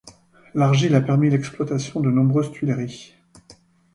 [0.55, 3.13] L'argile a permis l'exploitation de nombreuses tuileries.